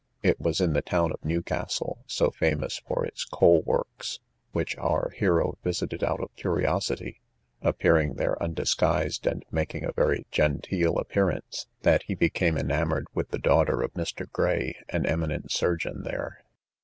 It 0.23 0.39
was 0.39 0.59
in 0.59 0.73
the 0.73 0.81
town 0.81 1.11
of 1.11 1.23
Newcastle, 1.23 2.03
so 2.07 2.31
famous 2.31 2.79
for 2.87 3.05
its 3.05 3.23
coal 3.23 3.61
works, 3.61 4.19
which 4.51 4.75
our 4.79 5.11
hero 5.11 5.59
visited 5.63 6.03
out 6.03 6.19
of 6.21 6.35
curiosity, 6.35 7.21
appearing 7.61 8.15
there 8.15 8.41
undisguised 8.41 9.27
and 9.27 9.45
making 9.51 9.83
a 9.85 9.91
very 9.93 10.25
genteel 10.31 10.97
appearance, 10.97 11.67
that 11.83 12.01
he 12.01 12.15
became 12.15 12.57
enamoured 12.57 13.09
with 13.13 13.29
the 13.29 13.37
daughter 13.37 13.83
of 13.83 13.93
Mr. 13.93 14.27
Gray, 14.31 14.75
an 14.89 15.05
eminent 15.05 15.51
surgeon 15.51 16.01
there. 16.01 16.45